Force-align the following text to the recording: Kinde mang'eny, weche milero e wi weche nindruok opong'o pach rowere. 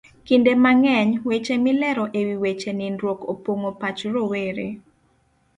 Kinde 0.27 0.51
mang'eny, 0.63 1.09
weche 1.29 1.55
milero 1.65 2.05
e 2.19 2.21
wi 2.27 2.35
weche 2.43 2.71
nindruok 2.79 3.19
opong'o 3.31 3.71
pach 3.81 4.01
rowere. 4.13 4.67